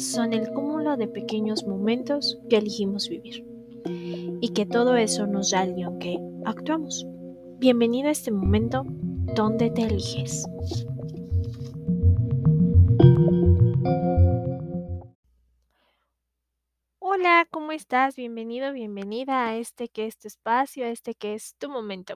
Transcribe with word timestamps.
son 0.00 0.32
el 0.32 0.50
cúmulo 0.50 0.96
de 0.96 1.08
pequeños 1.08 1.66
momentos 1.66 2.38
que 2.48 2.56
elegimos 2.56 3.08
vivir 3.08 3.44
y 4.40 4.48
que 4.48 4.64
todo 4.64 4.96
eso 4.96 5.26
nos 5.26 5.50
da 5.50 5.62
el 5.62 5.74
guion 5.74 5.98
que 5.98 6.18
actuamos. 6.46 7.06
Bienvenido 7.58 8.08
a 8.08 8.12
este 8.12 8.30
momento 8.30 8.84
donde 9.36 9.70
te 9.70 9.82
eliges. 9.82 10.46
¿Cómo 17.50 17.72
estás? 17.72 18.16
Bienvenido, 18.16 18.72
bienvenida 18.72 19.46
a 19.48 19.56
este 19.56 19.88
que 19.88 20.06
es 20.06 20.16
tu 20.18 20.28
espacio, 20.28 20.86
a 20.86 20.88
este 20.90 21.14
que 21.14 21.34
es 21.34 21.56
tu 21.58 21.68
momento. 21.68 22.14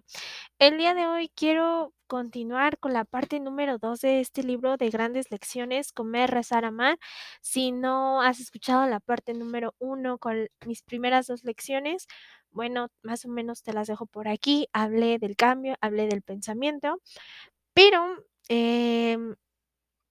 El 0.58 0.78
día 0.78 0.94
de 0.94 1.06
hoy 1.06 1.30
quiero 1.34 1.92
continuar 2.06 2.78
con 2.78 2.92
la 2.92 3.04
parte 3.04 3.40
número 3.40 3.78
2 3.78 4.00
de 4.00 4.20
este 4.20 4.44
libro 4.44 4.76
de 4.76 4.90
grandes 4.90 5.30
lecciones, 5.30 5.92
Comer, 5.92 6.30
Rezar, 6.30 6.64
Amar. 6.64 6.98
Si 7.42 7.72
no 7.72 8.22
has 8.22 8.40
escuchado 8.40 8.86
la 8.86 9.00
parte 9.00 9.34
número 9.34 9.74
1 9.78 10.18
con 10.18 10.48
mis 10.66 10.82
primeras 10.82 11.26
dos 11.26 11.44
lecciones, 11.44 12.06
bueno, 12.50 12.88
más 13.02 13.24
o 13.24 13.28
menos 13.28 13.62
te 13.62 13.72
las 13.72 13.88
dejo 13.88 14.06
por 14.06 14.28
aquí. 14.28 14.68
Hablé 14.72 15.18
del 15.18 15.36
cambio, 15.36 15.76
hablé 15.80 16.06
del 16.08 16.22
pensamiento, 16.22 17.00
pero 17.74 18.24
em, 18.48 19.36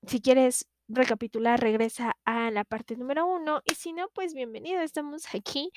si 0.08 0.22
quieres 0.22 0.66
recapitular, 0.96 1.60
regresa 1.60 2.16
a 2.26 2.52
la 2.52 2.64
parte 2.64 2.96
número 2.98 3.26
uno 3.28 3.62
y 3.66 3.76
si 3.76 3.94
no, 3.94 4.10
pues 4.14 4.34
bienvenido, 4.34 4.82
estamos 4.82 5.26
aquí 5.36 5.72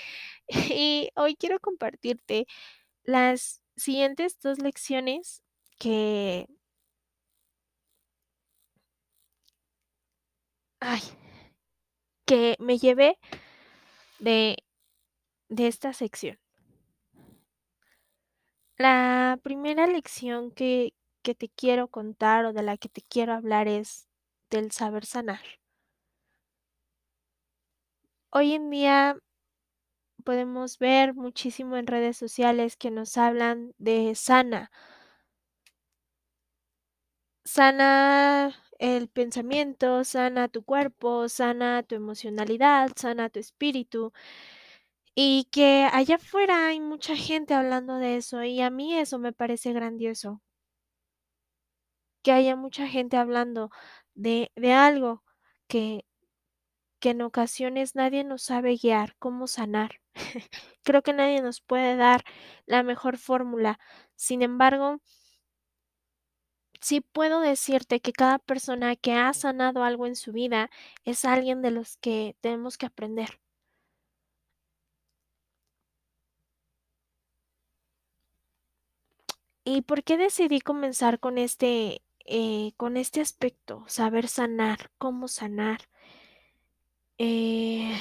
y 0.70 1.10
hoy 1.16 1.36
quiero 1.36 1.60
compartirte 1.60 2.46
las 3.04 3.62
siguientes 3.76 4.38
dos 4.40 4.58
lecciones 4.60 5.42
que... 5.78 6.46
Ay, 10.80 11.02
que 12.26 12.56
me 12.58 12.78
llevé 12.78 13.18
de, 14.18 14.56
de 15.48 15.66
esta 15.68 15.92
sección. 15.92 16.38
La 18.78 19.38
primera 19.42 19.86
lección 19.86 20.50
que, 20.50 20.94
que 21.22 21.34
te 21.34 21.48
quiero 21.50 21.88
contar 21.88 22.44
o 22.46 22.52
de 22.54 22.62
la 22.62 22.76
que 22.78 22.88
te 22.88 23.02
quiero 23.02 23.34
hablar 23.34 23.68
es 23.68 24.05
del 24.50 24.70
saber 24.72 25.04
sanar. 25.06 25.40
Hoy 28.30 28.52
en 28.54 28.70
día 28.70 29.16
podemos 30.24 30.78
ver 30.78 31.14
muchísimo 31.14 31.76
en 31.78 31.86
redes 31.86 32.18
sociales 32.18 32.76
que 32.76 32.90
nos 32.90 33.16
hablan 33.16 33.72
de 33.78 34.14
sana. 34.14 34.70
Sana 37.44 38.52
el 38.78 39.08
pensamiento, 39.08 40.04
sana 40.04 40.48
tu 40.48 40.64
cuerpo, 40.64 41.28
sana 41.28 41.82
tu 41.82 41.94
emocionalidad, 41.94 42.90
sana 42.96 43.30
tu 43.30 43.38
espíritu. 43.40 44.12
Y 45.14 45.44
que 45.50 45.88
allá 45.92 46.14
afuera 46.16 46.68
hay 46.68 46.80
mucha 46.80 47.16
gente 47.16 47.52
hablando 47.54 47.96
de 47.96 48.16
eso 48.16 48.42
y 48.44 48.60
a 48.62 48.70
mí 48.70 48.94
eso 48.98 49.18
me 49.18 49.32
parece 49.32 49.72
grandioso. 49.72 50.40
Que 52.22 52.32
haya 52.32 52.56
mucha 52.56 52.86
gente 52.88 53.16
hablando 53.16 53.70
de, 54.16 54.52
de 54.56 54.72
algo 54.74 55.22
que, 55.68 56.04
que 57.00 57.10
en 57.10 57.22
ocasiones 57.22 57.94
nadie 57.94 58.24
nos 58.24 58.42
sabe 58.42 58.76
guiar, 58.76 59.16
cómo 59.18 59.46
sanar. 59.46 60.00
Creo 60.84 61.02
que 61.02 61.12
nadie 61.14 61.42
nos 61.42 61.60
puede 61.60 61.96
dar 61.96 62.24
la 62.66 62.82
mejor 62.82 63.18
fórmula. 63.18 63.78
Sin 64.16 64.42
embargo, 64.42 65.00
sí 66.80 67.02
puedo 67.02 67.40
decirte 67.40 68.00
que 68.00 68.14
cada 68.14 68.38
persona 68.38 68.96
que 68.96 69.12
ha 69.12 69.30
sanado 69.34 69.84
algo 69.84 70.06
en 70.06 70.16
su 70.16 70.32
vida 70.32 70.70
es 71.04 71.26
alguien 71.26 71.60
de 71.60 71.70
los 71.70 71.98
que 71.98 72.34
tenemos 72.40 72.78
que 72.78 72.86
aprender. 72.86 73.40
¿Y 79.64 79.82
por 79.82 80.02
qué 80.04 80.16
decidí 80.16 80.60
comenzar 80.60 81.18
con 81.20 81.38
este, 81.38 82.02
eh, 82.26 82.72
con 82.76 82.96
este 82.96 83.20
aspecto? 83.20 83.84
Saber 83.88 84.28
sanar, 84.28 84.90
cómo 84.98 85.28
sanar. 85.28 85.80
Eh, 87.18 87.98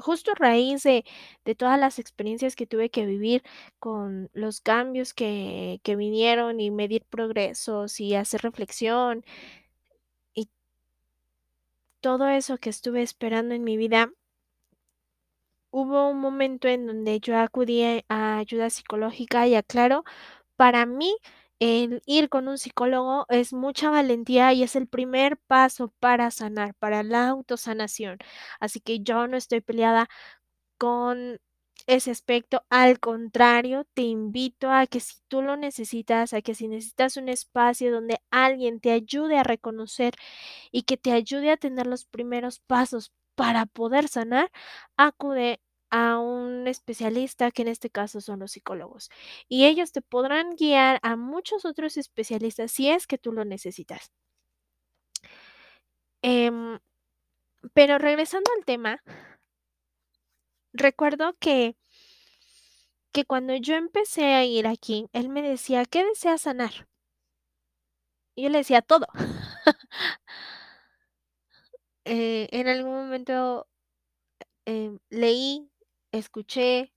justo 0.00 0.32
a 0.32 0.34
raíz 0.34 0.82
de, 0.82 1.04
de, 1.44 1.54
todas 1.54 1.78
las 1.78 1.98
experiencias 1.98 2.56
que 2.56 2.66
tuve 2.66 2.90
que 2.90 3.06
vivir 3.06 3.42
con 3.78 4.30
los 4.32 4.60
cambios 4.60 5.14
que, 5.14 5.80
que 5.82 5.96
vinieron 5.96 6.60
y 6.60 6.70
medir 6.70 7.04
progresos 7.04 8.00
y 8.00 8.14
hacer 8.14 8.42
reflexión 8.42 9.24
y 10.34 10.48
todo 12.00 12.28
eso 12.28 12.58
que 12.58 12.70
estuve 12.70 13.02
esperando 13.02 13.54
en 13.54 13.64
mi 13.64 13.76
vida, 13.76 14.10
hubo 15.70 16.08
un 16.08 16.20
momento 16.20 16.68
en 16.68 16.86
donde 16.86 17.20
yo 17.20 17.38
acudí 17.38 17.82
a 18.08 18.38
ayuda 18.38 18.70
psicológica 18.70 19.46
y 19.46 19.54
aclaro, 19.54 20.04
para 20.56 20.86
mí 20.86 21.16
el 21.60 22.02
ir 22.06 22.28
con 22.30 22.48
un 22.48 22.58
psicólogo 22.58 23.26
es 23.30 23.52
mucha 23.52 23.90
valentía 23.90 24.52
y 24.54 24.62
es 24.64 24.76
el 24.76 24.88
primer 24.88 25.38
paso 25.46 25.92
para 26.00 26.30
sanar, 26.32 26.74
para 26.76 27.02
la 27.04 27.28
autosanación. 27.28 28.18
Así 28.60 28.80
que 28.80 29.00
yo 29.00 29.26
no 29.28 29.36
estoy 29.36 29.60
peleada 29.60 30.08
con 30.78 31.38
ese 31.86 32.10
aspecto. 32.10 32.64
Al 32.70 33.00
contrario, 33.00 33.84
te 33.94 34.02
invito 34.02 34.70
a 34.70 34.86
que 34.86 35.00
si 35.00 35.16
tú 35.28 35.42
lo 35.42 35.56
necesitas, 35.56 36.32
a 36.34 36.42
que 36.42 36.54
si 36.54 36.68
necesitas 36.68 37.16
un 37.16 37.28
espacio 37.28 37.92
donde 37.92 38.20
alguien 38.30 38.80
te 38.80 38.92
ayude 38.92 39.38
a 39.38 39.42
reconocer 39.44 40.14
y 40.72 40.82
que 40.82 40.96
te 40.96 41.12
ayude 41.12 41.50
a 41.52 41.56
tener 41.56 41.86
los 41.86 42.04
primeros 42.06 42.60
pasos 42.60 43.12
para 43.34 43.66
poder 43.66 44.08
sanar, 44.08 44.50
acude 44.96 45.60
especialista, 46.70 47.50
que 47.50 47.62
en 47.62 47.68
este 47.68 47.90
caso 47.90 48.20
son 48.20 48.40
los 48.40 48.52
psicólogos. 48.52 49.10
Y 49.48 49.66
ellos 49.66 49.92
te 49.92 50.02
podrán 50.02 50.50
guiar 50.56 50.98
a 51.02 51.16
muchos 51.16 51.64
otros 51.64 51.96
especialistas 51.96 52.72
si 52.72 52.90
es 52.90 53.06
que 53.06 53.18
tú 53.18 53.32
lo 53.32 53.44
necesitas. 53.44 54.10
Eh, 56.22 56.50
pero 57.74 57.98
regresando 57.98 58.50
al 58.56 58.64
tema, 58.64 59.02
recuerdo 60.72 61.34
que, 61.38 61.76
que 63.12 63.24
cuando 63.24 63.54
yo 63.54 63.76
empecé 63.76 64.34
a 64.34 64.44
ir 64.44 64.66
aquí, 64.66 65.06
él 65.12 65.28
me 65.28 65.42
decía, 65.42 65.84
¿qué 65.84 66.04
deseas 66.04 66.42
sanar? 66.42 66.88
Y 68.34 68.42
yo 68.44 68.48
le 68.48 68.58
decía 68.58 68.82
todo. 68.82 69.06
eh, 72.04 72.48
en 72.52 72.68
algún 72.68 72.92
momento 72.94 73.66
eh, 74.66 74.96
leí 75.10 75.69
escuché, 76.12 76.92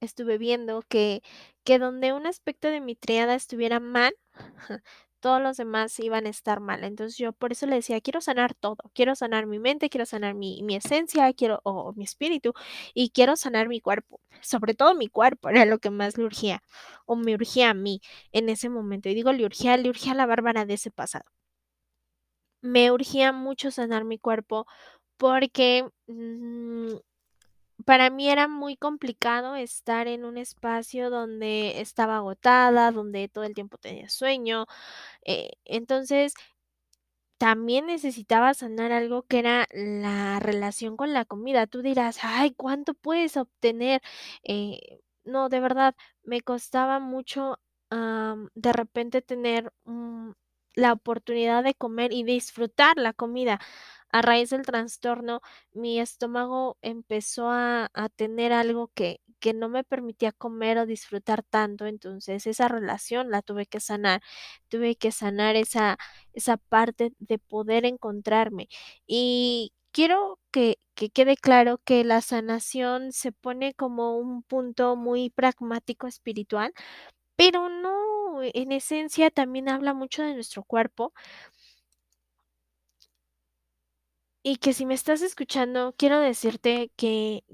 estuve 0.00 0.38
viendo 0.38 0.82
que, 0.88 1.22
que 1.64 1.78
donde 1.78 2.12
un 2.12 2.26
aspecto 2.26 2.68
de 2.68 2.80
mi 2.80 2.96
triada 2.96 3.34
estuviera 3.34 3.80
mal, 3.80 4.14
todos 5.20 5.40
los 5.42 5.56
demás 5.56 5.98
iban 6.00 6.26
a 6.26 6.30
estar 6.30 6.60
mal. 6.60 6.84
Entonces 6.84 7.16
yo 7.18 7.32
por 7.32 7.52
eso 7.52 7.66
le 7.66 7.76
decía, 7.76 8.00
quiero 8.00 8.20
sanar 8.20 8.54
todo, 8.54 8.78
quiero 8.94 9.14
sanar 9.16 9.46
mi 9.46 9.58
mente, 9.58 9.88
quiero 9.90 10.06
sanar 10.06 10.34
mi, 10.34 10.62
mi 10.62 10.76
esencia, 10.76 11.32
quiero, 11.34 11.60
o 11.64 11.92
mi 11.94 12.04
espíritu, 12.04 12.52
y 12.94 13.10
quiero 13.10 13.36
sanar 13.36 13.68
mi 13.68 13.80
cuerpo, 13.80 14.20
sobre 14.42 14.74
todo 14.74 14.94
mi 14.94 15.08
cuerpo, 15.08 15.48
era 15.50 15.64
lo 15.64 15.78
que 15.78 15.90
más 15.90 16.18
le 16.18 16.24
urgía, 16.24 16.62
o 17.06 17.16
me 17.16 17.34
urgía 17.34 17.70
a 17.70 17.74
mí 17.74 18.00
en 18.32 18.48
ese 18.50 18.68
momento. 18.68 19.08
Y 19.08 19.14
digo, 19.14 19.32
le 19.32 19.44
urgía, 19.46 19.76
le 19.78 19.88
urgía 19.90 20.12
a 20.12 20.16
la 20.16 20.26
Bárbara 20.26 20.64
de 20.66 20.74
ese 20.74 20.90
pasado. 20.90 21.24
Me 22.62 22.90
urgía 22.90 23.32
mucho 23.32 23.70
sanar 23.70 24.04
mi 24.04 24.18
cuerpo 24.18 24.66
porque 25.18 25.86
mmm, 26.08 26.94
para 27.84 28.10
mí 28.10 28.28
era 28.30 28.48
muy 28.48 28.76
complicado 28.76 29.56
estar 29.56 30.08
en 30.08 30.24
un 30.24 30.38
espacio 30.38 31.10
donde 31.10 31.80
estaba 31.80 32.16
agotada, 32.18 32.90
donde 32.92 33.28
todo 33.28 33.44
el 33.44 33.54
tiempo 33.54 33.78
tenía 33.78 34.08
sueño. 34.10 34.66
Eh, 35.24 35.52
entonces, 35.66 36.34
también 37.38 37.86
necesitaba 37.86 38.54
sanar 38.54 38.92
algo 38.92 39.22
que 39.24 39.38
era 39.40 39.66
la 39.72 40.40
relación 40.40 40.96
con 40.96 41.12
la 41.12 41.24
comida. 41.24 41.66
Tú 41.66 41.82
dirás, 41.82 42.18
ay, 42.22 42.52
¿cuánto 42.54 42.94
puedes 42.94 43.36
obtener? 43.36 44.00
Eh, 44.44 45.00
no, 45.24 45.48
de 45.48 45.60
verdad, 45.60 45.94
me 46.22 46.40
costaba 46.42 47.00
mucho 47.00 47.58
de 48.54 48.72
repente 48.72 49.22
tener 49.22 49.72
mm, 49.84 50.30
la 50.74 50.92
oportunidad 50.92 51.62
de 51.62 51.74
comer 51.74 52.12
y 52.12 52.24
disfrutar 52.24 52.96
la 52.96 53.12
comida 53.12 53.60
a 54.14 54.22
raíz 54.22 54.50
del 54.50 54.62
trastorno, 54.62 55.40
mi 55.72 56.00
estómago 56.00 56.78
empezó 56.82 57.48
a, 57.50 57.90
a 57.94 58.08
tener 58.10 58.52
algo 58.52 58.88
que, 58.94 59.20
que 59.40 59.54
no 59.54 59.68
me 59.68 59.84
permitía 59.84 60.32
comer 60.32 60.78
o 60.78 60.86
disfrutar 60.86 61.42
tanto, 61.42 61.86
entonces 61.86 62.46
esa 62.46 62.68
relación 62.68 63.30
la 63.30 63.42
tuve 63.42 63.66
que 63.66 63.80
sanar, 63.80 64.22
tuve 64.68 64.96
que 64.96 65.12
sanar 65.12 65.56
esa, 65.56 65.98
esa 66.32 66.56
parte 66.56 67.12
de 67.18 67.38
poder 67.38 67.84
encontrarme. 67.84 68.68
Y 69.06 69.72
quiero 69.92 70.38
que, 70.50 70.78
que 70.94 71.10
quede 71.10 71.36
claro 71.36 71.78
que 71.84 72.04
la 72.04 72.20
sanación 72.20 73.12
se 73.12 73.32
pone 73.32 73.74
como 73.74 74.16
un 74.18 74.42
punto 74.42 74.96
muy 74.96 75.30
pragmático 75.30 76.06
espiritual, 76.06 76.72
pero 77.36 77.68
no, 77.68 78.42
en 78.42 78.72
esencia 78.72 79.30
también 79.30 79.68
habla 79.68 79.94
mucho 79.94 80.22
de 80.22 80.34
nuestro 80.34 80.64
cuerpo 80.64 81.12
Y 84.46 84.56
que 84.56 84.74
si 84.74 84.84
me 84.84 84.92
estás 84.92 85.22
escuchando, 85.22 85.94
quiero 85.96 86.20
decirte 86.20 86.92
que 86.96 87.44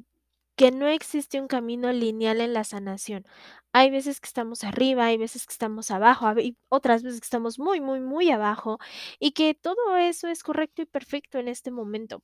que 0.56 0.70
no 0.72 0.88
existe 0.88 1.40
un 1.40 1.48
camino 1.48 1.92
lineal 1.92 2.40
en 2.40 2.54
la 2.54 2.64
sanación. 2.64 3.26
Hay 3.72 3.90
veces 3.90 4.20
que 4.20 4.26
estamos 4.28 4.64
arriba, 4.64 5.06
hay 5.06 5.18
veces 5.18 5.46
que 5.46 5.52
estamos 5.52 5.90
abajo, 5.90 6.26
otras 6.70 7.02
veces 7.02 7.20
que 7.20 7.26
estamos 7.26 7.58
muy, 7.58 7.80
muy, 7.80 8.00
muy 8.00 8.30
abajo, 8.30 8.78
y 9.20 9.32
que 9.32 9.54
todo 9.54 9.96
eso 9.98 10.28
es 10.28 10.42
correcto 10.44 10.82
y 10.82 10.86
perfecto 10.86 11.38
en 11.38 11.48
este 11.48 11.70
momento. 11.72 12.22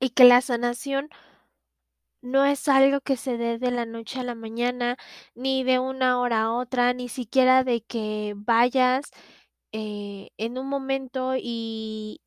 Y 0.00 0.10
que 0.10 0.24
la 0.24 0.40
sanación 0.40 1.08
no 2.22 2.44
es 2.44 2.68
algo 2.68 3.00
que 3.00 3.16
se 3.16 3.36
dé 3.36 3.58
de 3.58 3.70
la 3.70 3.84
noche 3.86 4.18
a 4.20 4.24
la 4.24 4.34
mañana, 4.34 4.96
ni 5.34 5.62
de 5.64 5.78
una 5.78 6.18
hora 6.20 6.42
a 6.44 6.52
otra, 6.52 6.92
ni 6.94 7.08
siquiera 7.08 7.64
de 7.64 7.82
que 7.82 8.32
vayas, 8.36 9.10
eh, 9.74 10.30
en 10.38 10.58
un 10.58 10.68
momento 10.68 11.34
y 11.36 12.22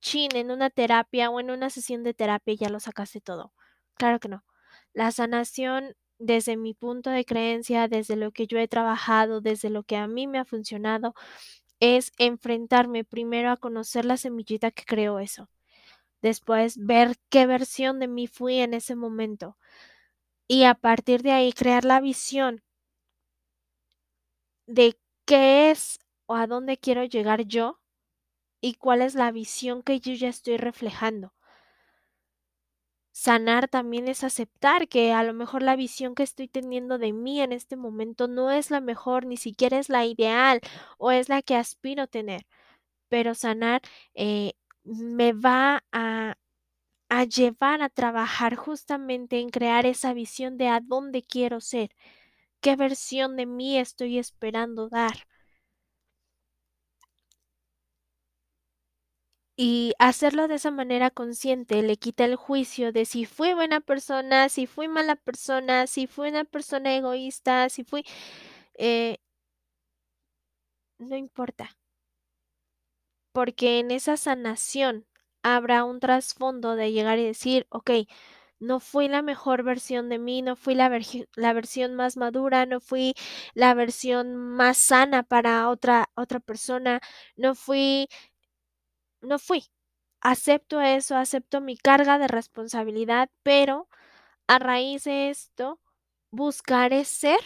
chin, 0.00 0.30
en 0.36 0.50
una 0.50 0.70
terapia 0.70 1.30
o 1.30 1.40
en 1.40 1.50
una 1.50 1.70
sesión 1.70 2.04
de 2.04 2.14
terapia 2.14 2.54
ya 2.54 2.70
lo 2.70 2.80
sacaste 2.80 3.20
todo. 3.20 3.52
Claro 3.96 4.20
que 4.20 4.28
no. 4.28 4.44
La 4.94 5.12
sanación, 5.12 5.94
desde 6.18 6.56
mi 6.56 6.74
punto 6.74 7.10
de 7.10 7.24
creencia, 7.26 7.88
desde 7.88 8.16
lo 8.16 8.32
que 8.32 8.46
yo 8.46 8.58
he 8.58 8.68
trabajado, 8.68 9.42
desde 9.42 9.70
lo 9.70 9.84
que 9.84 9.96
a 9.96 10.08
mí 10.08 10.26
me 10.26 10.38
ha 10.38 10.46
funcionado, 10.46 11.14
es 11.80 12.12
enfrentarme 12.18 13.04
primero 13.04 13.50
a 13.50 13.58
conocer 13.58 14.04
la 14.06 14.16
semillita 14.16 14.70
que 14.70 14.84
creó 14.84 15.20
eso. 15.20 15.50
Después 16.22 16.78
ver 16.78 17.16
qué 17.30 17.46
versión 17.46 18.00
de 18.00 18.08
mí 18.08 18.26
fui 18.28 18.58
en 18.60 18.74
ese 18.74 18.96
momento. 18.96 19.58
Y 20.48 20.64
a 20.64 20.74
partir 20.74 21.22
de 21.22 21.32
ahí 21.32 21.52
crear 21.52 21.84
la 21.84 22.00
visión 22.00 22.62
de 24.66 24.98
qué 25.24 25.70
es 25.70 25.98
o 26.26 26.34
a 26.36 26.46
dónde 26.46 26.78
quiero 26.78 27.04
llegar 27.04 27.44
yo 27.46 27.80
y 28.60 28.74
cuál 28.74 29.02
es 29.02 29.14
la 29.14 29.32
visión 29.32 29.82
que 29.82 30.00
yo 30.00 30.14
ya 30.14 30.28
estoy 30.28 30.58
reflejando. 30.58 31.34
Sanar 33.12 33.66
también 33.68 34.08
es 34.08 34.22
aceptar 34.24 34.88
que 34.88 35.12
a 35.12 35.22
lo 35.24 35.32
mejor 35.32 35.62
la 35.62 35.74
visión 35.76 36.14
que 36.14 36.22
estoy 36.22 36.48
teniendo 36.48 36.98
de 36.98 37.12
mí 37.14 37.40
en 37.40 37.52
este 37.52 37.74
momento 37.76 38.28
no 38.28 38.50
es 38.50 38.70
la 38.70 38.80
mejor, 38.80 39.24
ni 39.26 39.36
siquiera 39.38 39.78
es 39.78 39.88
la 39.88 40.04
ideal 40.04 40.60
o 40.98 41.10
es 41.10 41.28
la 41.30 41.40
que 41.42 41.56
aspiro 41.56 42.06
tener. 42.08 42.46
Pero 43.08 43.34
sanar 43.34 43.82
eh, 44.14 44.54
me 44.84 45.32
va 45.34 45.84
a, 45.92 46.36
a 47.10 47.24
llevar 47.24 47.82
a 47.82 47.90
trabajar 47.90 48.56
justamente 48.56 49.40
en 49.40 49.50
crear 49.50 49.86
esa 49.86 50.14
visión 50.14 50.58
de 50.58 50.68
a 50.68 50.80
dónde 50.80 51.22
quiero 51.24 51.60
ser, 51.60 51.90
qué 52.60 52.76
versión 52.76 53.36
de 53.36 53.46
mí 53.46 53.78
estoy 53.78 54.18
esperando 54.18 54.88
dar. 54.90 55.26
Y 59.58 59.94
hacerlo 59.98 60.48
de 60.48 60.56
esa 60.56 60.70
manera 60.70 61.10
consciente 61.10 61.82
le 61.82 61.96
quita 61.96 62.24
el 62.26 62.36
juicio 62.36 62.92
de 62.92 63.06
si 63.06 63.24
fui 63.24 63.54
buena 63.54 63.80
persona, 63.80 64.48
si 64.50 64.66
fui 64.66 64.86
mala 64.88 65.16
persona, 65.16 65.86
si 65.86 66.06
fui 66.06 66.28
una 66.28 66.44
persona 66.44 66.94
egoísta, 66.94 67.68
si 67.70 67.82
fui... 67.84 68.04
Eh, 68.74 69.18
no 70.98 71.16
importa. 71.16 71.70
Porque 73.32 73.78
en 73.78 73.90
esa 73.90 74.16
sanación 74.16 75.06
habrá 75.42 75.84
un 75.84 76.00
trasfondo 76.00 76.74
de 76.76 76.92
llegar 76.92 77.18
y 77.18 77.24
decir, 77.24 77.66
ok, 77.70 77.90
no 78.58 78.80
fui 78.80 79.08
la 79.08 79.22
mejor 79.22 79.62
versión 79.62 80.08
de 80.08 80.18
mí, 80.18 80.42
no 80.42 80.56
fui 80.56 80.74
la, 80.74 80.90
la, 81.36 81.52
versión 81.52 81.94
más 81.94 82.16
madura, 82.16 82.66
no 82.66 82.80
fui 82.80 83.14
la 83.54 83.74
versión 83.74 84.36
más 84.36 84.78
sana 84.78 85.22
para 85.22 85.68
otra, 85.68 86.10
otra 86.14 86.40
persona, 86.40 87.00
no 87.36 87.54
fui, 87.54 88.08
no 89.20 89.38
fui, 89.38 89.64
acepto 90.20 90.80
eso, 90.80 91.16
acepto 91.16 91.60
mi 91.60 91.76
carga 91.76 92.18
de 92.18 92.28
responsabilidad, 92.28 93.30
pero 93.42 93.88
a 94.48 94.58
raíz 94.60 95.04
de 95.04 95.30
esto 95.30 95.80
buscaré 96.32 97.04
ser, 97.04 97.40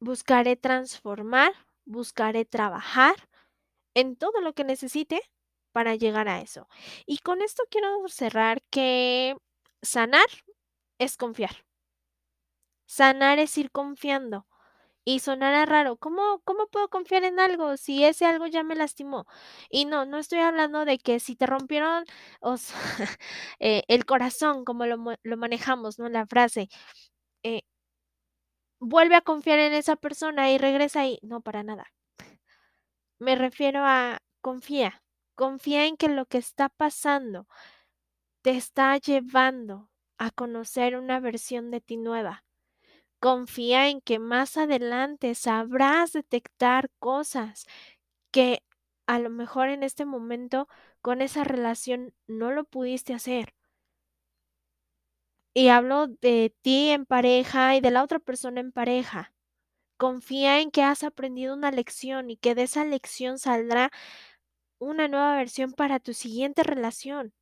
buscaré 0.00 0.56
transformar, 0.56 1.52
buscaré 1.84 2.44
trabajar 2.44 3.14
en 3.94 4.16
todo 4.16 4.40
lo 4.40 4.54
que 4.54 4.64
necesite 4.64 5.22
para 5.72 5.94
llegar 5.96 6.28
a 6.28 6.40
eso. 6.40 6.68
Y 7.06 7.18
con 7.18 7.42
esto 7.42 7.64
quiero 7.70 8.08
cerrar 8.08 8.62
que 8.70 9.36
sanar 9.82 10.26
es 10.98 11.16
confiar. 11.16 11.64
Sanar 12.88 13.38
es 13.38 13.56
ir 13.58 13.70
confiando. 13.70 14.46
Y 15.08 15.20
sonará 15.20 15.66
raro, 15.66 15.96
¿cómo, 15.98 16.40
¿cómo 16.44 16.66
puedo 16.66 16.88
confiar 16.88 17.22
en 17.22 17.38
algo 17.38 17.76
si 17.76 18.04
ese 18.04 18.26
algo 18.26 18.48
ya 18.48 18.64
me 18.64 18.74
lastimó? 18.74 19.24
Y 19.70 19.84
no, 19.84 20.04
no 20.04 20.18
estoy 20.18 20.40
hablando 20.40 20.84
de 20.84 20.98
que 20.98 21.20
si 21.20 21.36
te 21.36 21.46
rompieron 21.46 22.04
os, 22.40 22.72
eh, 23.60 23.84
el 23.86 24.04
corazón, 24.04 24.64
como 24.64 24.84
lo, 24.86 24.96
lo, 25.22 25.36
manejamos, 25.36 26.00
¿no? 26.00 26.08
La 26.08 26.26
frase, 26.26 26.68
eh, 27.44 27.62
vuelve 28.80 29.16
a 29.16 29.20
confiar 29.20 29.58
en 29.58 29.74
esa 29.74 29.96
persona 29.96 30.50
y 30.50 30.56
regresa 30.58 31.00
ahí. 31.00 31.18
No, 31.22 31.40
para 31.42 31.62
nada. 31.62 31.84
Me 33.18 33.34
refiero 33.36 33.82
a 33.84 34.20
confía, 34.40 35.02
confía 35.34 35.84
en 35.86 35.96
que 35.98 36.08
lo 36.08 36.24
que 36.26 36.38
está 36.38 36.70
pasando 36.70 37.46
te 38.42 38.52
está 38.52 38.96
llevando 38.98 39.90
a 40.18 40.30
conocer 40.30 40.96
una 40.96 41.20
versión 41.20 41.70
de 41.70 41.82
ti 41.82 41.98
nueva 41.98 42.45
Confía 43.26 43.88
en 43.88 44.00
que 44.00 44.20
más 44.20 44.56
adelante 44.56 45.34
sabrás 45.34 46.12
detectar 46.12 46.90
cosas 47.00 47.66
que 48.30 48.62
a 49.08 49.18
lo 49.18 49.30
mejor 49.30 49.68
en 49.68 49.82
este 49.82 50.04
momento 50.04 50.68
con 51.02 51.20
esa 51.20 51.42
relación 51.42 52.14
no 52.28 52.52
lo 52.52 52.62
pudiste 52.62 53.14
hacer. 53.14 53.52
Y 55.54 55.70
hablo 55.70 56.06
de 56.06 56.54
ti 56.62 56.90
en 56.90 57.04
pareja 57.04 57.74
y 57.74 57.80
de 57.80 57.90
la 57.90 58.04
otra 58.04 58.20
persona 58.20 58.60
en 58.60 58.70
pareja. 58.70 59.34
Confía 59.96 60.60
en 60.60 60.70
que 60.70 60.84
has 60.84 61.02
aprendido 61.02 61.52
una 61.52 61.72
lección 61.72 62.30
y 62.30 62.36
que 62.36 62.54
de 62.54 62.62
esa 62.62 62.84
lección 62.84 63.40
saldrá 63.40 63.90
una 64.78 65.08
nueva 65.08 65.34
versión 65.36 65.72
para 65.72 65.98
tu 65.98 66.14
siguiente 66.14 66.62
relación. 66.62 67.34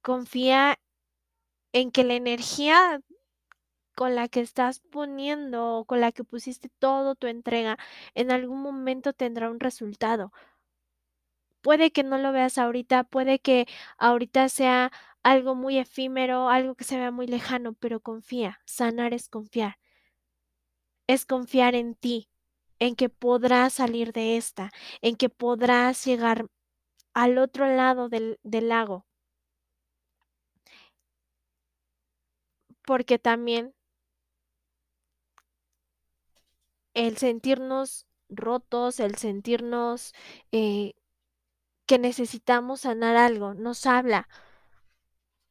Confía 0.00 0.78
en 1.74 1.90
que 1.90 2.04
la 2.04 2.14
energía 2.14 3.02
con 3.94 4.14
la 4.14 4.28
que 4.28 4.40
estás 4.40 4.80
poniendo 4.80 5.76
o 5.78 5.84
con 5.84 6.00
la 6.00 6.12
que 6.12 6.24
pusiste 6.24 6.68
todo 6.78 7.14
tu 7.14 7.26
entrega, 7.26 7.78
en 8.14 8.30
algún 8.32 8.60
momento 8.62 9.12
tendrá 9.12 9.50
un 9.50 9.60
resultado. 9.60 10.32
Puede 11.62 11.90
que 11.92 12.02
no 12.04 12.18
lo 12.18 12.30
veas 12.32 12.58
ahorita, 12.58 13.04
puede 13.04 13.38
que 13.40 13.66
ahorita 13.98 14.48
sea 14.48 14.92
algo 15.22 15.54
muy 15.54 15.78
efímero, 15.78 16.48
algo 16.50 16.74
que 16.74 16.84
se 16.84 16.98
vea 16.98 17.10
muy 17.10 17.26
lejano, 17.26 17.72
pero 17.74 18.00
confía, 18.00 18.60
sanar 18.66 19.14
es 19.14 19.28
confiar. 19.28 19.78
Es 21.06 21.24
confiar 21.24 21.74
en 21.74 21.94
ti, 21.94 22.28
en 22.78 22.94
que 22.96 23.08
podrás 23.08 23.72
salir 23.74 24.12
de 24.12 24.36
esta, 24.36 24.70
en 25.00 25.16
que 25.16 25.30
podrás 25.30 26.04
llegar 26.04 26.46
al 27.14 27.38
otro 27.38 27.68
lado 27.68 28.08
del, 28.08 28.38
del 28.42 28.68
lago. 28.68 29.06
Porque 32.86 33.18
también 33.18 33.74
el 36.94 37.16
sentirnos 37.18 38.06
rotos, 38.28 39.00
el 39.00 39.16
sentirnos 39.16 40.14
eh, 40.52 40.94
que 41.86 41.98
necesitamos 41.98 42.82
sanar 42.82 43.16
algo, 43.16 43.54
nos 43.54 43.86
habla 43.86 44.28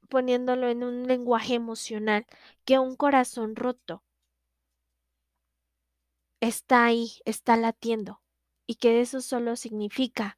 poniéndolo 0.10 0.70
en 0.70 0.84
un 0.84 1.08
lenguaje 1.08 1.56
emocional, 1.56 2.26
que 2.66 2.80
un 2.80 2.96
corazón 2.96 3.56
roto 3.56 4.04
está 6.40 6.86
ahí, 6.86 7.14
está 7.26 7.58
latiendo, 7.58 8.22
y 8.68 8.76
que 8.76 9.02
eso 9.02 9.22
solo 9.22 9.56
significa 9.56 10.38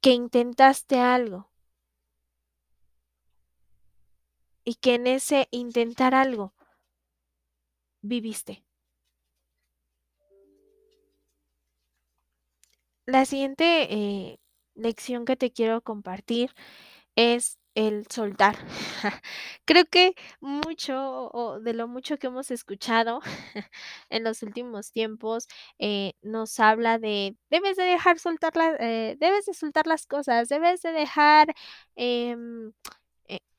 que 0.00 0.10
intentaste 0.10 1.00
algo. 1.00 1.50
Y 4.64 4.74
que 4.74 4.96
en 4.96 5.06
ese 5.06 5.48
intentar 5.52 6.14
algo 6.14 6.52
viviste. 8.08 8.64
La 13.06 13.24
siguiente 13.24 13.64
eh, 13.94 14.38
lección 14.74 15.24
que 15.24 15.36
te 15.36 15.52
quiero 15.52 15.80
compartir 15.82 16.50
es 17.16 17.58
el 17.74 18.06
soltar. 18.10 18.56
Creo 19.66 19.84
que 19.86 20.14
mucho 20.40 21.30
o 21.32 21.60
de 21.60 21.74
lo 21.74 21.88
mucho 21.88 22.18
que 22.18 22.28
hemos 22.28 22.50
escuchado 22.50 23.20
en 24.10 24.24
los 24.24 24.42
últimos 24.42 24.92
tiempos 24.92 25.48
eh, 25.78 26.14
nos 26.22 26.58
habla 26.60 26.98
de 26.98 27.36
debes 27.50 27.76
de 27.76 27.84
dejar 27.84 28.18
soltar 28.18 28.56
las, 28.56 28.76
eh, 28.80 29.16
debes 29.20 29.46
de 29.46 29.54
soltar 29.54 29.86
las 29.86 30.06
cosas, 30.06 30.48
debes 30.48 30.82
de 30.82 30.92
dejar 30.92 31.54
em, 31.96 32.72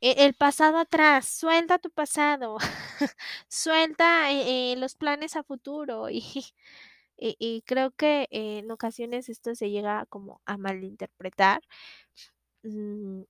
el 0.01 0.33
pasado 0.35 0.77
atrás, 0.79 1.27
suelta 1.27 1.79
tu 1.79 1.89
pasado, 1.91 2.57
suelta, 3.49 4.31
eh 4.31 4.73
eh, 4.73 4.75
los 4.77 4.95
planes 4.95 5.35
a 5.35 5.43
futuro, 5.43 6.07
y 7.17 7.63
creo 7.65 7.91
que 7.91 8.27
en 8.31 8.71
ocasiones 8.71 9.29
esto 9.29 9.55
se 9.55 9.69
llega 9.71 10.05
como 10.07 10.41
a 10.45 10.57
malinterpretar. 10.57 11.61
Mm. 12.63 13.23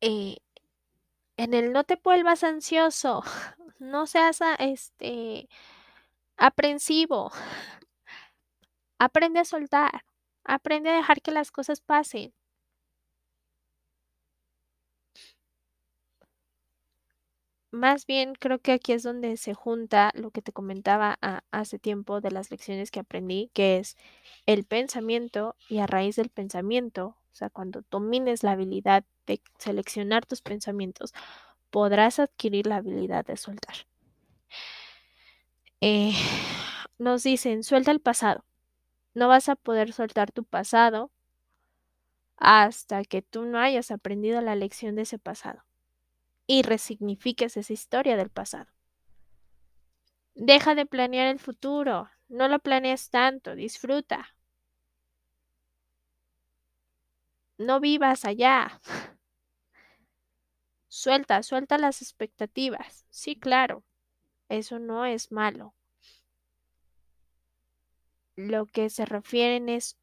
Eh, 0.00 0.36
en 1.36 1.54
el 1.54 1.72
no 1.72 1.84
te 1.84 1.96
vuelvas 2.02 2.44
ansioso, 2.44 3.22
no 3.78 4.06
seas 4.06 4.40
este, 4.58 5.48
aprensivo. 6.36 7.32
Aprende 8.98 9.38
a 9.40 9.44
soltar, 9.44 10.02
aprende 10.44 10.88
a 10.90 10.96
dejar 10.96 11.20
que 11.20 11.30
las 11.30 11.50
cosas 11.50 11.80
pasen. 11.82 12.32
Más 17.74 18.04
bien, 18.04 18.34
creo 18.34 18.58
que 18.60 18.72
aquí 18.72 18.92
es 18.92 19.02
donde 19.02 19.38
se 19.38 19.54
junta 19.54 20.10
lo 20.14 20.30
que 20.30 20.42
te 20.42 20.52
comentaba 20.52 21.16
ha 21.22 21.42
hace 21.52 21.78
tiempo 21.78 22.20
de 22.20 22.30
las 22.30 22.50
lecciones 22.50 22.90
que 22.90 23.00
aprendí, 23.00 23.50
que 23.54 23.78
es 23.78 23.96
el 24.44 24.64
pensamiento, 24.64 25.56
y 25.70 25.78
a 25.78 25.86
raíz 25.86 26.16
del 26.16 26.28
pensamiento, 26.28 27.16
o 27.32 27.34
sea, 27.34 27.48
cuando 27.48 27.82
domines 27.90 28.42
la 28.42 28.50
habilidad 28.52 29.04
de 29.26 29.40
seleccionar 29.58 30.26
tus 30.26 30.42
pensamientos, 30.42 31.14
podrás 31.70 32.18
adquirir 32.18 32.66
la 32.66 32.76
habilidad 32.76 33.24
de 33.24 33.38
soltar. 33.38 33.76
Eh, 35.80 36.12
nos 36.98 37.24
dicen: 37.24 37.62
"Suelta 37.64 37.90
el 37.90 38.00
pasado". 38.00 38.44
No 39.14 39.28
vas 39.28 39.48
a 39.48 39.56
poder 39.56 39.92
soltar 39.92 40.32
tu 40.32 40.44
pasado 40.44 41.10
hasta 42.38 43.04
que 43.04 43.22
tú 43.22 43.44
no 43.44 43.58
hayas 43.58 43.90
aprendido 43.90 44.40
la 44.40 44.54
lección 44.56 44.96
de 44.96 45.02
ese 45.02 45.18
pasado, 45.18 45.64
y 46.52 46.60
resignifiques 46.60 47.56
esa 47.56 47.72
historia 47.72 48.14
del 48.14 48.28
pasado. 48.28 48.70
Deja 50.34 50.74
de 50.74 50.84
planear 50.84 51.28
el 51.28 51.38
futuro, 51.38 52.10
no 52.28 52.46
lo 52.46 52.58
planees 52.58 53.08
tanto, 53.08 53.54
disfruta. 53.54 54.36
No 57.56 57.80
vivas 57.80 58.26
allá. 58.26 58.82
Suelta, 60.88 61.42
suelta 61.42 61.78
las 61.78 62.02
expectativas. 62.02 63.06
Sí, 63.08 63.34
claro, 63.34 63.82
eso 64.48 64.78
no 64.78 65.06
es 65.06 65.32
malo. 65.32 65.74
Lo 68.36 68.66
que 68.66 68.90
se 68.90 69.06
refieren 69.06 69.70
es 69.70 69.96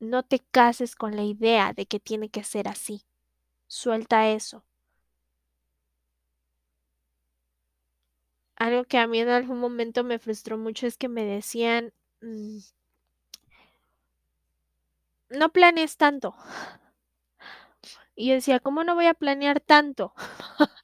no 0.00 0.22
te 0.22 0.38
cases 0.40 0.96
con 0.96 1.16
la 1.16 1.22
idea 1.24 1.74
de 1.74 1.84
que 1.84 2.00
tiene 2.00 2.30
que 2.30 2.44
ser 2.44 2.66
así. 2.66 3.02
Suelta 3.70 4.28
eso. 4.28 4.62
Algo 8.58 8.84
que 8.84 8.96
a 8.98 9.06
mí 9.06 9.20
en 9.20 9.28
algún 9.28 9.58
momento 9.60 10.02
me 10.02 10.18
frustró 10.18 10.56
mucho 10.56 10.86
es 10.86 10.96
que 10.96 11.08
me 11.08 11.24
decían, 11.24 11.92
mm 12.22 12.58
"No 15.30 15.48
planees 15.50 15.96
tanto". 15.96 16.34
Y 18.16 18.28
yo 18.28 18.34
decía: 18.34 18.58
"¿Cómo 18.60 18.82
no 18.82 18.94
voy 18.94 19.06
a 19.06 19.14
planear 19.14 19.60
tanto?". 19.60 20.12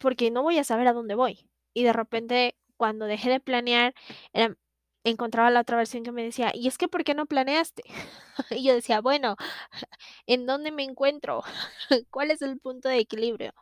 Porque 0.00 0.30
no 0.30 0.42
voy 0.42 0.58
a 0.58 0.64
saber 0.64 0.86
a 0.88 0.92
dónde 0.92 1.14
voy. 1.14 1.46
Y 1.74 1.84
de 1.84 1.92
repente, 1.92 2.56
cuando 2.76 3.04
dejé 3.06 3.30
de 3.30 3.40
planear, 3.40 3.94
em, 4.32 4.56
encontraba 5.04 5.50
la 5.50 5.60
otra 5.60 5.76
versión 5.78 6.04
que 6.04 6.12
me 6.12 6.24
decía: 6.24 6.52
"¿Y 6.54 6.68
es 6.68 6.78
que 6.78 6.88
por 6.88 7.04
qué 7.04 7.14
no 7.14 7.26
planeaste?". 7.26 7.82
Y 8.50 8.64
yo 8.64 8.74
decía: 8.74 9.00
"Bueno, 9.00 9.36
¿en 10.26 10.46
dónde 10.46 10.72
me 10.72 10.84
encuentro? 10.84 11.42
¿Cuál 12.10 12.30
es 12.32 12.42
el 12.42 12.58
punto 12.60 12.88
de 12.90 12.98
equilibrio?". 13.00 13.52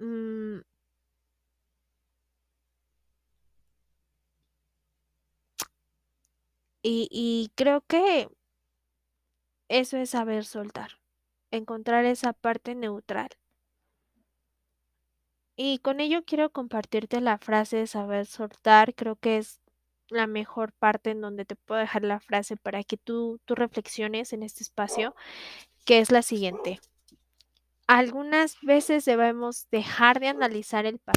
Mm. 0.00 0.60
Y 6.84 7.08
y 7.10 7.50
creo 7.54 7.82
que 7.86 8.28
eso 9.68 9.96
es 9.96 10.10
saber 10.10 10.44
soltar, 10.44 10.98
encontrar 11.50 12.04
esa 12.06 12.32
parte 12.32 12.74
neutral. 12.74 13.30
Y 15.58 15.78
con 15.78 16.00
ello 16.00 16.22
quiero 16.26 16.50
compartirte 16.50 17.20
la 17.22 17.38
frase 17.38 17.78
de 17.78 17.86
saber 17.86 18.26
soltar, 18.26 18.94
creo 18.94 19.16
que 19.16 19.38
es 19.38 19.60
la 20.10 20.26
mejor 20.26 20.72
parte 20.72 21.10
en 21.10 21.20
donde 21.20 21.44
te 21.44 21.56
puedo 21.56 21.80
dejar 21.80 22.02
la 22.02 22.20
frase 22.20 22.56
para 22.56 22.84
que 22.84 22.96
tú 22.96 23.40
tú 23.44 23.54
reflexiones 23.54 24.32
en 24.32 24.42
este 24.42 24.62
espacio, 24.64 25.14
que 25.86 26.00
es 26.00 26.10
la 26.12 26.22
siguiente: 26.22 26.80
"Algunas 27.88 28.58
veces 28.62 29.04
debemos 29.04 29.68
dejar 29.70 30.20
de 30.20 30.28
analizar 30.28 30.86
el 30.86 30.98
pa" 30.98 31.12